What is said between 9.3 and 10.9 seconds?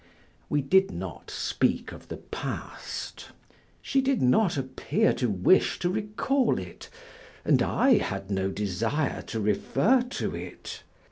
refer to it.